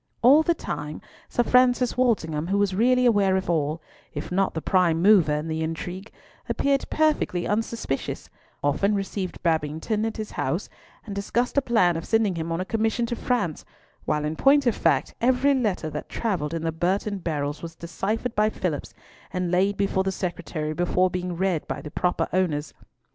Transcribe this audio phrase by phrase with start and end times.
[0.23, 0.99] All the time
[1.29, 3.83] Sir Francis Walsingham, who was really aware of all,
[4.15, 6.11] if not the prime mover in the intrigue,
[6.49, 8.27] appeared perfectly unsuspicious;
[8.63, 10.69] often received Babington at his house,
[11.05, 13.63] and discussed a plan of sending him on a commission to France,
[14.05, 18.33] while in point of fact every letter that travelled in the Burton barrels was deciphered
[18.33, 18.95] by Phillipps,
[19.31, 22.73] and laid before the Secretary before being read by the proper owners.